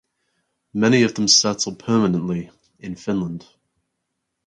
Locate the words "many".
0.73-1.03